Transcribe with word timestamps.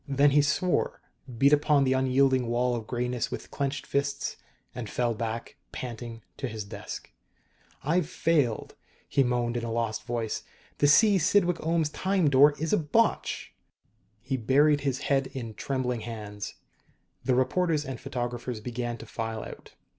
Then 0.09 0.31
he 0.31 0.41
swore, 0.41 0.99
beat 1.37 1.53
upon 1.53 1.83
the 1.83 1.93
unyielding 1.93 2.47
wall 2.47 2.75
of 2.75 2.87
grayness 2.87 3.29
with 3.29 3.51
clenched 3.51 3.85
fists, 3.85 4.35
and 4.73 4.89
fell 4.89 5.13
back, 5.13 5.57
panting, 5.71 6.23
to 6.37 6.47
his 6.47 6.63
desk. 6.65 7.11
"I've 7.83 8.09
failed!" 8.09 8.73
he 9.07 9.23
moaned 9.23 9.57
in 9.57 9.63
a 9.63 9.71
lost 9.71 10.01
voice. 10.07 10.41
"The 10.79 10.87
C. 10.87 11.19
Cydwick 11.19 11.57
Ohms 11.57 11.91
Time 11.93 12.31
Door 12.31 12.55
is 12.59 12.73
a 12.73 12.79
botch!" 12.79 13.53
He 14.23 14.37
buried 14.37 14.81
his 14.81 15.01
head 15.01 15.27
in 15.33 15.53
trembling 15.53 16.01
hands. 16.01 16.55
The 17.23 17.35
reporters 17.35 17.85
and 17.85 18.01
photographers 18.01 18.59
began 18.59 18.97
to 18.97 19.05
file 19.05 19.43
out. 19.43 19.75